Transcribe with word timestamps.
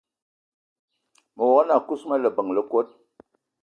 Me 1.35 1.43
wog-na 1.49 1.73
o 1.79 1.85
kousma 1.87 2.15
leben 2.23 2.47
le 2.55 2.61
kot 2.71 2.87